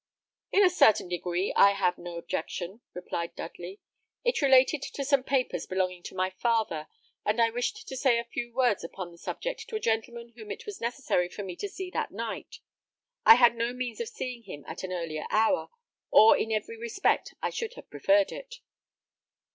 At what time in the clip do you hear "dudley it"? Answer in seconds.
3.35-4.41